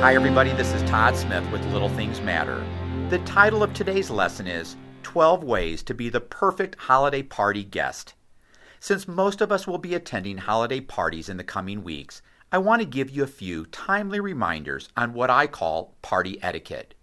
Hi, 0.00 0.14
everybody. 0.14 0.52
This 0.52 0.72
is 0.74 0.88
Todd 0.88 1.16
Smith 1.16 1.50
with 1.50 1.64
Little 1.72 1.88
Things 1.88 2.20
Matter. 2.20 2.64
The 3.10 3.18
title 3.24 3.64
of 3.64 3.74
today's 3.74 4.10
lesson 4.10 4.46
is 4.46 4.76
12 5.02 5.42
Ways 5.42 5.82
to 5.82 5.92
Be 5.92 6.08
the 6.08 6.20
Perfect 6.20 6.76
Holiday 6.76 7.24
Party 7.24 7.64
Guest. 7.64 8.14
Since 8.78 9.08
most 9.08 9.40
of 9.40 9.50
us 9.50 9.66
will 9.66 9.76
be 9.76 9.96
attending 9.96 10.38
holiday 10.38 10.80
parties 10.80 11.28
in 11.28 11.36
the 11.36 11.42
coming 11.42 11.82
weeks, 11.82 12.22
I 12.52 12.58
want 12.58 12.80
to 12.80 12.86
give 12.86 13.10
you 13.10 13.24
a 13.24 13.26
few 13.26 13.66
timely 13.66 14.20
reminders 14.20 14.88
on 14.96 15.14
what 15.14 15.30
I 15.30 15.48
call 15.48 15.96
party 16.00 16.40
etiquette. 16.44 16.94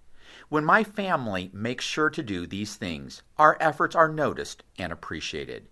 When 0.47 0.63
my 0.63 0.85
family 0.85 1.51
makes 1.51 1.83
sure 1.83 2.09
to 2.09 2.23
do 2.23 2.47
these 2.47 2.75
things, 2.75 3.23
our 3.37 3.57
efforts 3.59 3.93
are 3.97 4.07
noticed 4.07 4.63
and 4.79 4.93
appreciated. 4.93 5.67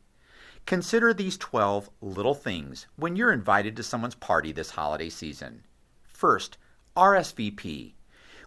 Consider 0.65 1.13
these 1.13 1.37
12 1.37 1.89
little 2.01 2.35
things 2.35 2.87
when 2.97 3.15
you're 3.15 3.31
invited 3.31 3.77
to 3.77 3.83
someone's 3.83 4.13
party 4.13 4.51
this 4.51 4.71
holiday 4.71 5.07
season. 5.07 5.63
First, 6.05 6.57
RSVP. 6.95 7.93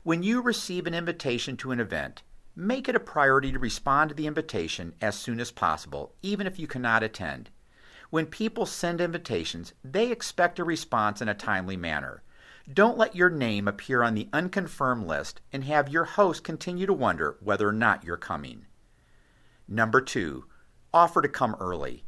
When 0.04 0.22
you 0.22 0.40
receive 0.40 0.86
an 0.86 0.94
invitation 0.94 1.56
to 1.56 1.72
an 1.72 1.80
event, 1.80 2.22
make 2.54 2.88
it 2.88 2.94
a 2.94 3.00
priority 3.00 3.50
to 3.50 3.58
respond 3.58 4.10
to 4.10 4.14
the 4.14 4.28
invitation 4.28 4.94
as 5.00 5.18
soon 5.18 5.40
as 5.40 5.50
possible, 5.50 6.14
even 6.22 6.46
if 6.46 6.56
you 6.56 6.68
cannot 6.68 7.02
attend. 7.02 7.50
When 8.10 8.26
people 8.26 8.64
send 8.64 9.00
invitations, 9.00 9.72
they 9.82 10.12
expect 10.12 10.60
a 10.60 10.64
response 10.64 11.20
in 11.20 11.28
a 11.28 11.34
timely 11.34 11.76
manner. 11.76 12.22
Don't 12.72 12.96
let 12.96 13.16
your 13.16 13.30
name 13.30 13.66
appear 13.66 14.04
on 14.04 14.14
the 14.14 14.28
unconfirmed 14.32 15.08
list 15.08 15.40
and 15.52 15.64
have 15.64 15.88
your 15.88 16.04
host 16.04 16.44
continue 16.44 16.86
to 16.86 16.92
wonder 16.92 17.36
whether 17.40 17.68
or 17.68 17.72
not 17.72 18.04
you're 18.04 18.16
coming. 18.16 18.66
Number 19.66 20.00
two, 20.00 20.44
offer 20.94 21.20
to 21.20 21.28
come 21.28 21.56
early. 21.58 22.04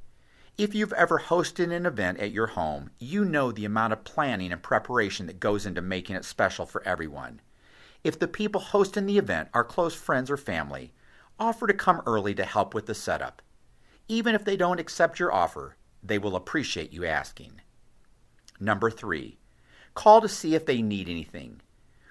If 0.59 0.75
you've 0.75 0.92
ever 0.95 1.20
hosted 1.20 1.73
an 1.73 1.87
event 1.87 2.19
at 2.19 2.33
your 2.33 2.48
home, 2.48 2.91
you 2.98 3.25
know 3.25 3.53
the 3.53 3.64
amount 3.64 3.92
of 3.92 4.03
planning 4.03 4.51
and 4.51 4.61
preparation 4.61 5.27
that 5.27 5.39
goes 5.39 5.64
into 5.64 5.81
making 5.81 6.17
it 6.17 6.25
special 6.25 6.67
for 6.67 6.83
everyone. 6.83 7.41
If 8.03 8.19
the 8.19 8.27
people 8.27 8.61
hosting 8.61 9.06
the 9.06 9.19
event 9.19 9.51
are 9.55 9.62
close 9.62 9.95
friends 9.95 10.33
or 10.33 10.36
family, 10.36 10.92
offer 11.39 11.69
to 11.69 11.75
come 11.75 12.03
early 12.06 12.34
to 12.34 12.45
help 12.45 12.75
with 12.75 12.86
the 12.86 12.95
setup. 12.97 13.41
Even 14.09 14.34
if 14.34 14.45
they 14.45 14.56
don't 14.56 14.81
accept 14.81 15.20
your 15.20 15.33
offer, 15.33 15.77
they 16.03 16.19
will 16.19 16.34
appreciate 16.34 16.92
you 16.92 17.06
asking. 17.06 17.61
Number 18.59 18.91
three, 18.91 19.39
call 19.95 20.20
to 20.20 20.29
see 20.29 20.56
if 20.56 20.67
they 20.67 20.83
need 20.83 21.09
anything. 21.09 21.61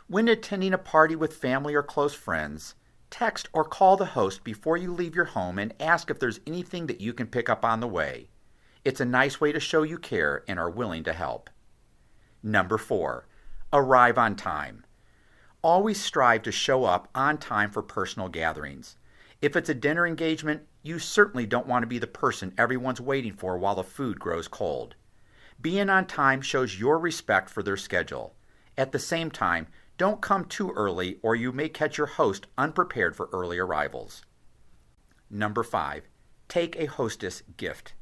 When 0.08 0.30
attending 0.30 0.74
a 0.74 0.78
party 0.78 1.18
with 1.18 1.36
family 1.36 1.76
or 1.76 1.84
close 1.84 2.14
friends, 2.14 2.76
text 3.10 3.50
or 3.52 3.66
call 3.66 3.98
the 3.98 4.06
host 4.06 4.46
before 4.46 4.78
you 4.78 4.94
leave 4.94 5.16
your 5.16 5.26
home 5.26 5.60
and 5.60 5.74
ask 5.82 6.10
if 6.10 6.18
there's 6.18 6.40
anything 6.48 6.88
that 6.88 7.02
you 7.02 7.12
can 7.12 7.28
pick 7.28 7.50
up 7.50 7.66
on 7.66 7.82
the 7.82 7.88
way. 7.88 8.30
It's 8.88 9.02
a 9.02 9.06
nice 9.06 9.42
way 9.42 9.52
to 9.52 9.60
show 9.60 9.84
you 9.84 9.98
care 9.98 10.46
and 10.48 10.58
are 10.58 10.70
willing 10.70 11.04
to 11.04 11.12
help. 11.12 11.50
Number 12.42 12.78
four, 12.78 13.28
arrive 13.74 14.18
on 14.18 14.38
time. 14.38 14.86
Always 15.62 16.00
strive 16.00 16.44
to 16.44 16.54
show 16.54 16.86
up 16.86 17.10
on 17.14 17.38
time 17.38 17.70
for 17.70 17.82
personal 17.82 18.30
gatherings. 18.30 18.96
If 19.42 19.58
it's 19.58 19.68
a 19.68 19.74
dinner 19.74 20.08
engagement, 20.08 20.62
you 20.84 21.00
certainly 21.00 21.46
don't 21.46 21.68
want 21.68 21.84
to 21.84 21.88
be 21.88 22.00
the 22.00 22.08
person 22.08 22.54
everyone's 22.58 23.02
waiting 23.02 23.34
for 23.34 23.58
while 23.58 23.76
the 23.76 23.84
food 23.84 24.22
grows 24.22 24.48
cold. 24.48 24.96
Being 25.60 25.90
on 25.90 26.08
time 26.08 26.40
shows 26.40 26.80
your 26.80 26.98
respect 26.98 27.50
for 27.50 27.62
their 27.62 27.76
schedule. 27.76 28.36
At 28.78 28.94
the 28.94 29.00
same 29.00 29.30
time, 29.30 29.68
don't 29.98 30.22
come 30.22 30.46
too 30.46 30.72
early 30.78 31.20
or 31.22 31.36
you 31.36 31.52
may 31.52 31.68
catch 31.68 31.98
your 31.98 32.08
host 32.08 32.48
unprepared 32.58 33.18
for 33.18 33.28
early 33.34 33.60
arrivals. 33.60 34.22
Number 35.30 35.64
five, 35.64 36.08
take 36.48 36.78
a 36.78 36.86
hostess 36.86 37.44
gift. 37.58 37.94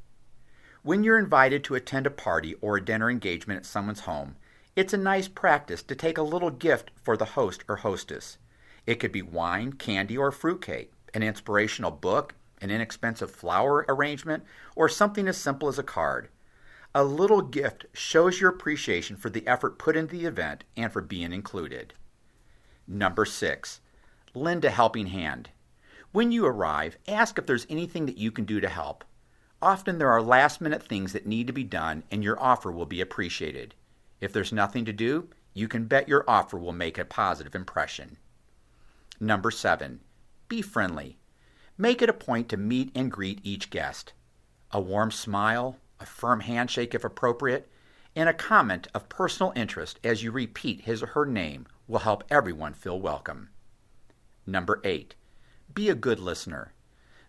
When 0.86 1.02
you're 1.02 1.18
invited 1.18 1.64
to 1.64 1.74
attend 1.74 2.06
a 2.06 2.10
party 2.10 2.54
or 2.60 2.76
a 2.76 2.84
dinner 2.84 3.10
engagement 3.10 3.58
at 3.58 3.66
someone's 3.66 4.02
home, 4.02 4.36
it's 4.76 4.94
a 4.94 4.96
nice 4.96 5.26
practice 5.26 5.82
to 5.82 5.96
take 5.96 6.16
a 6.16 6.22
little 6.22 6.50
gift 6.50 6.92
for 7.02 7.16
the 7.16 7.24
host 7.34 7.64
or 7.68 7.74
hostess. 7.74 8.38
It 8.86 9.00
could 9.00 9.10
be 9.10 9.20
wine, 9.20 9.72
candy, 9.72 10.16
or 10.16 10.30
fruitcake, 10.30 10.92
an 11.12 11.24
inspirational 11.24 11.90
book, 11.90 12.36
an 12.60 12.70
inexpensive 12.70 13.32
flower 13.32 13.84
arrangement, 13.88 14.44
or 14.76 14.88
something 14.88 15.26
as 15.26 15.36
simple 15.36 15.66
as 15.66 15.76
a 15.76 15.82
card. 15.82 16.28
A 16.94 17.02
little 17.02 17.42
gift 17.42 17.86
shows 17.92 18.40
your 18.40 18.50
appreciation 18.50 19.16
for 19.16 19.28
the 19.28 19.44
effort 19.44 19.80
put 19.80 19.96
into 19.96 20.16
the 20.16 20.26
event 20.26 20.62
and 20.76 20.92
for 20.92 21.02
being 21.02 21.32
included. 21.32 21.94
Number 22.86 23.24
six, 23.24 23.80
lend 24.34 24.64
a 24.64 24.70
helping 24.70 25.08
hand. 25.08 25.50
When 26.12 26.30
you 26.30 26.46
arrive, 26.46 26.96
ask 27.08 27.38
if 27.38 27.46
there's 27.46 27.66
anything 27.68 28.06
that 28.06 28.18
you 28.18 28.30
can 28.30 28.44
do 28.44 28.60
to 28.60 28.68
help. 28.68 29.02
Often 29.62 29.98
there 29.98 30.10
are 30.10 30.22
last 30.22 30.60
minute 30.60 30.82
things 30.82 31.12
that 31.12 31.26
need 31.26 31.46
to 31.46 31.52
be 31.52 31.64
done, 31.64 32.02
and 32.10 32.22
your 32.22 32.40
offer 32.40 32.70
will 32.70 32.86
be 32.86 33.00
appreciated. 33.00 33.74
If 34.20 34.32
there's 34.32 34.52
nothing 34.52 34.84
to 34.84 34.92
do, 34.92 35.28
you 35.54 35.68
can 35.68 35.86
bet 35.86 36.08
your 36.08 36.24
offer 36.28 36.58
will 36.58 36.72
make 36.72 36.98
a 36.98 37.04
positive 37.04 37.54
impression. 37.54 38.18
Number 39.18 39.50
seven, 39.50 40.00
be 40.48 40.60
friendly. 40.60 41.16
Make 41.78 42.02
it 42.02 42.10
a 42.10 42.14
point 42.14 42.48
to 42.50 42.56
meet 42.56 42.90
and 42.94 43.10
greet 43.10 43.40
each 43.42 43.70
guest. 43.70 44.12
A 44.70 44.80
warm 44.80 45.10
smile, 45.10 45.78
a 45.98 46.06
firm 46.06 46.40
handshake 46.40 46.94
if 46.94 47.04
appropriate, 47.04 47.70
and 48.14 48.28
a 48.28 48.34
comment 48.34 48.88
of 48.94 49.08
personal 49.08 49.52
interest 49.56 49.98
as 50.04 50.22
you 50.22 50.30
repeat 50.30 50.82
his 50.82 51.02
or 51.02 51.06
her 51.08 51.24
name 51.24 51.66
will 51.88 52.00
help 52.00 52.24
everyone 52.30 52.74
feel 52.74 53.00
welcome. 53.00 53.48
Number 54.46 54.80
eight, 54.84 55.14
be 55.72 55.88
a 55.88 55.94
good 55.94 56.20
listener. 56.20 56.72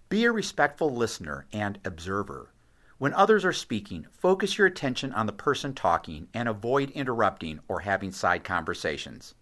Be 0.09 0.23
a 0.23 0.31
respectful 0.31 0.95
listener 0.95 1.47
and 1.51 1.79
observer. 1.83 2.53
When 2.97 3.13
others 3.13 3.43
are 3.43 3.51
speaking, 3.51 4.07
focus 4.09 4.57
your 4.57 4.65
attention 4.65 5.11
on 5.11 5.25
the 5.25 5.33
person 5.33 5.73
talking 5.73 6.29
and 6.33 6.47
avoid 6.47 6.91
interrupting 6.91 7.59
or 7.67 7.81
having 7.81 8.13
side 8.13 8.45
conversations. 8.45 9.35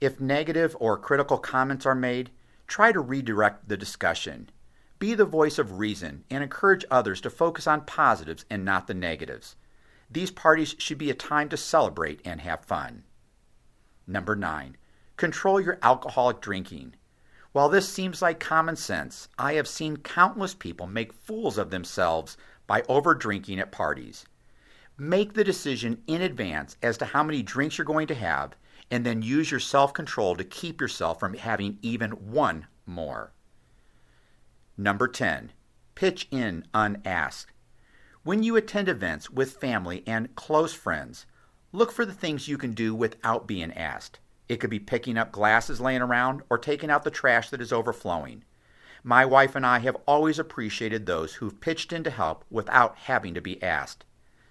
If 0.00 0.20
negative 0.20 0.76
or 0.78 0.96
critical 0.96 1.38
comments 1.38 1.84
are 1.86 1.94
made, 1.96 2.30
try 2.68 2.92
to 2.92 3.00
redirect 3.00 3.68
the 3.68 3.76
discussion. 3.76 4.50
Be 5.00 5.12
the 5.14 5.24
voice 5.24 5.58
of 5.58 5.80
reason 5.80 6.22
and 6.30 6.42
encourage 6.42 6.84
others 6.88 7.20
to 7.22 7.30
focus 7.30 7.66
on 7.66 7.84
positives 7.84 8.44
and 8.48 8.64
not 8.64 8.86
the 8.86 8.94
negatives. 8.94 9.56
These 10.08 10.30
parties 10.30 10.76
should 10.78 10.98
be 10.98 11.10
a 11.10 11.14
time 11.14 11.48
to 11.48 11.56
celebrate 11.56 12.20
and 12.24 12.40
have 12.42 12.64
fun. 12.64 13.02
Number 14.06 14.36
9. 14.36 14.76
Control 15.16 15.60
your 15.60 15.78
alcoholic 15.82 16.40
drinking. 16.40 16.94
While 17.56 17.70
this 17.70 17.88
seems 17.88 18.20
like 18.20 18.38
common 18.38 18.76
sense, 18.76 19.30
I 19.38 19.54
have 19.54 19.66
seen 19.66 19.96
countless 19.96 20.52
people 20.52 20.86
make 20.86 21.14
fools 21.14 21.56
of 21.56 21.70
themselves 21.70 22.36
by 22.66 22.82
overdrinking 22.82 23.58
at 23.58 23.72
parties. 23.72 24.26
Make 24.98 25.32
the 25.32 25.42
decision 25.42 26.02
in 26.06 26.20
advance 26.20 26.76
as 26.82 26.98
to 26.98 27.06
how 27.06 27.22
many 27.22 27.40
drinks 27.42 27.78
you're 27.78 27.86
going 27.86 28.08
to 28.08 28.14
have, 28.14 28.56
and 28.90 29.06
then 29.06 29.22
use 29.22 29.50
your 29.50 29.58
self 29.58 29.94
control 29.94 30.36
to 30.36 30.44
keep 30.44 30.82
yourself 30.82 31.18
from 31.18 31.32
having 31.32 31.78
even 31.80 32.10
one 32.10 32.66
more. 32.84 33.32
Number 34.76 35.08
10. 35.08 35.50
Pitch 35.94 36.28
in 36.30 36.66
unasked. 36.74 37.52
When 38.22 38.42
you 38.42 38.56
attend 38.56 38.90
events 38.90 39.30
with 39.30 39.56
family 39.56 40.02
and 40.06 40.36
close 40.36 40.74
friends, 40.74 41.24
look 41.72 41.90
for 41.90 42.04
the 42.04 42.12
things 42.12 42.48
you 42.48 42.58
can 42.58 42.74
do 42.74 42.94
without 42.94 43.46
being 43.46 43.72
asked. 43.72 44.20
It 44.48 44.56
could 44.58 44.70
be 44.70 44.78
picking 44.78 45.18
up 45.18 45.32
glasses 45.32 45.80
laying 45.80 46.02
around 46.02 46.42
or 46.48 46.58
taking 46.58 46.90
out 46.90 47.04
the 47.04 47.10
trash 47.10 47.50
that 47.50 47.60
is 47.60 47.72
overflowing. 47.72 48.44
My 49.02 49.24
wife 49.24 49.54
and 49.54 49.66
I 49.66 49.80
have 49.80 49.96
always 50.06 50.38
appreciated 50.38 51.06
those 51.06 51.34
who've 51.34 51.60
pitched 51.60 51.92
in 51.92 52.04
to 52.04 52.10
help 52.10 52.44
without 52.50 52.96
having 52.98 53.34
to 53.34 53.40
be 53.40 53.62
asked. 53.62 54.04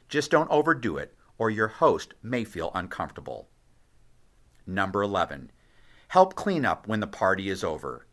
Just 0.08 0.32
don't 0.32 0.50
overdo 0.52 0.98
it, 0.98 1.16
or 1.38 1.50
your 1.50 1.68
host 1.68 2.14
may 2.22 2.44
feel 2.44 2.72
uncomfortable. 2.74 3.50
Number 4.68 5.02
11. 5.02 5.52
Help 6.10 6.36
clean 6.36 6.66
up 6.66 6.88
when 6.88 7.00
the 7.00 7.08
party 7.08 7.50
is 7.50 7.64
over. 7.64 8.06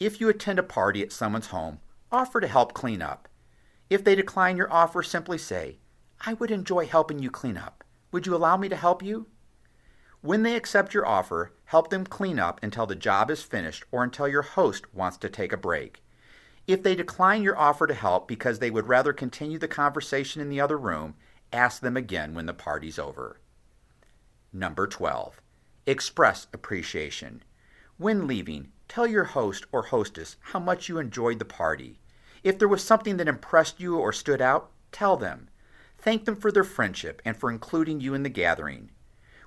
If 0.00 0.20
you 0.20 0.28
attend 0.28 0.58
a 0.58 0.64
party 0.64 1.02
at 1.02 1.12
someone's 1.12 1.48
home, 1.48 1.80
offer 2.10 2.40
to 2.40 2.48
help 2.48 2.72
clean 2.72 3.02
up. 3.02 3.28
If 3.90 4.04
they 4.04 4.14
decline 4.14 4.56
your 4.56 4.72
offer, 4.72 5.02
simply 5.02 5.38
say, 5.38 5.78
I 6.24 6.34
would 6.34 6.50
enjoy 6.50 6.86
helping 6.86 7.20
you 7.20 7.30
clean 7.30 7.56
up. 7.56 7.84
Would 8.12 8.26
you 8.26 8.34
allow 8.34 8.56
me 8.56 8.68
to 8.68 8.76
help 8.76 9.02
you? 9.02 9.26
When 10.20 10.42
they 10.42 10.56
accept 10.56 10.94
your 10.94 11.06
offer, 11.06 11.52
help 11.66 11.90
them 11.90 12.04
clean 12.04 12.40
up 12.40 12.60
until 12.62 12.86
the 12.86 12.96
job 12.96 13.30
is 13.30 13.42
finished 13.42 13.84
or 13.92 14.02
until 14.02 14.26
your 14.26 14.42
host 14.42 14.92
wants 14.92 15.16
to 15.18 15.28
take 15.28 15.52
a 15.52 15.56
break. 15.56 16.02
If 16.66 16.82
they 16.82 16.96
decline 16.96 17.42
your 17.42 17.56
offer 17.56 17.86
to 17.86 17.94
help 17.94 18.26
because 18.26 18.58
they 18.58 18.70
would 18.70 18.88
rather 18.88 19.12
continue 19.12 19.58
the 19.58 19.68
conversation 19.68 20.42
in 20.42 20.48
the 20.48 20.60
other 20.60 20.76
room, 20.76 21.14
ask 21.52 21.80
them 21.80 21.96
again 21.96 22.34
when 22.34 22.46
the 22.46 22.52
party's 22.52 22.98
over. 22.98 23.40
Number 24.52 24.86
12. 24.86 25.40
Express 25.86 26.48
appreciation. 26.52 27.44
When 27.96 28.26
leaving, 28.26 28.72
tell 28.88 29.06
your 29.06 29.24
host 29.24 29.66
or 29.70 29.82
hostess 29.84 30.36
how 30.40 30.58
much 30.58 30.88
you 30.88 30.98
enjoyed 30.98 31.38
the 31.38 31.44
party. 31.44 32.00
If 32.42 32.58
there 32.58 32.68
was 32.68 32.82
something 32.82 33.18
that 33.18 33.28
impressed 33.28 33.78
you 33.78 33.96
or 33.96 34.12
stood 34.12 34.40
out, 34.40 34.70
tell 34.90 35.16
them. 35.16 35.48
Thank 35.96 36.24
them 36.24 36.36
for 36.36 36.50
their 36.50 36.64
friendship 36.64 37.22
and 37.24 37.36
for 37.36 37.50
including 37.50 38.00
you 38.00 38.14
in 38.14 38.24
the 38.24 38.28
gathering. 38.28 38.90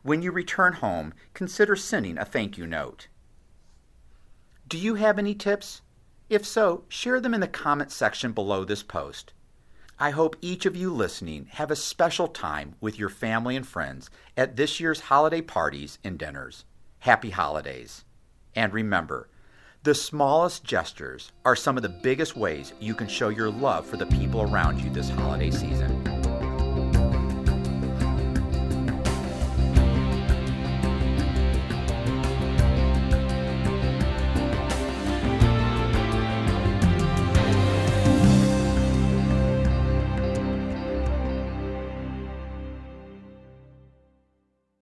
When 0.03 0.21
you 0.21 0.31
return 0.31 0.73
home, 0.73 1.13
consider 1.33 1.75
sending 1.75 2.17
a 2.17 2.25
thank 2.25 2.57
you 2.57 2.65
note. 2.65 3.07
Do 4.67 4.77
you 4.77 4.95
have 4.95 5.19
any 5.19 5.35
tips? 5.35 5.81
If 6.29 6.45
so, 6.45 6.85
share 6.87 7.19
them 7.19 7.33
in 7.33 7.41
the 7.41 7.47
comment 7.47 7.91
section 7.91 8.31
below 8.31 8.63
this 8.63 8.83
post. 8.83 9.33
I 9.99 10.09
hope 10.09 10.35
each 10.41 10.65
of 10.65 10.75
you 10.75 10.91
listening 10.91 11.45
have 11.51 11.69
a 11.69 11.75
special 11.75 12.27
time 12.27 12.73
with 12.81 12.97
your 12.97 13.09
family 13.09 13.55
and 13.55 13.67
friends 13.67 14.09
at 14.35 14.55
this 14.55 14.79
year's 14.79 15.01
holiday 15.01 15.41
parties 15.41 15.99
and 16.03 16.17
dinners. 16.17 16.65
Happy 16.99 17.29
holidays. 17.29 18.03
And 18.55 18.73
remember, 18.73 19.27
the 19.83 19.93
smallest 19.93 20.63
gestures 20.63 21.31
are 21.45 21.55
some 21.55 21.77
of 21.77 21.83
the 21.83 21.89
biggest 21.89 22.35
ways 22.35 22.73
you 22.79 22.95
can 22.95 23.07
show 23.07 23.29
your 23.29 23.51
love 23.51 23.85
for 23.85 23.97
the 23.97 24.07
people 24.07 24.41
around 24.41 24.79
you 24.79 24.89
this 24.89 25.09
holiday 25.09 25.51
season. 25.51 26.00